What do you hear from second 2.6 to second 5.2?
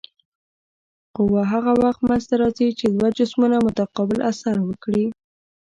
چې دوه جسمونه متقابل اثر وکړي.